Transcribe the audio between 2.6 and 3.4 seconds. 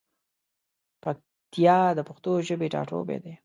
ټاټوبی دی.